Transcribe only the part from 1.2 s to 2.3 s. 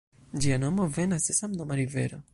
de samnoma rivero.